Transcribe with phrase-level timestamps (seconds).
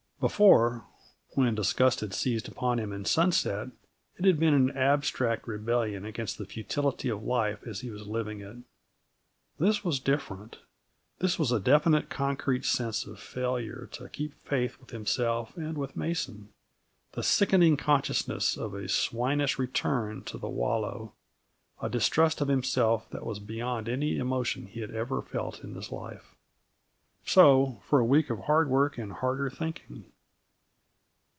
[0.21, 0.85] Before,
[1.33, 3.69] when disgust had seized upon him in Sunset,
[4.19, 8.39] it had been an abstract rebellion against the futility of life as he was living
[8.39, 8.57] it.
[9.57, 10.57] This was different:
[11.17, 15.97] This was a definite, concrete sense of failure to keep faith with himself and with
[15.97, 16.49] Mason;
[17.13, 21.13] the sickening consciousness of a swinish return to the wallow;
[21.81, 25.91] a distrust of himself that was beyond any emotion he had ever felt in his
[25.91, 26.35] life.
[27.23, 30.05] So, for a week of hard work and harder thinking.